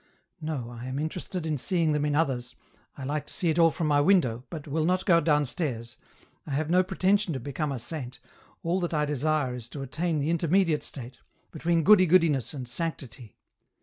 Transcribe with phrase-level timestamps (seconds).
[0.41, 2.55] No, I am interested in seeing them in others,
[2.97, 5.95] I like to see it all from my window, but will not go downstairs,
[6.47, 8.17] I have no pretension to become a saint,
[8.63, 11.19] all that I desire is to attain the intermediate state,
[11.51, 13.37] between goody goodiness and sanctity.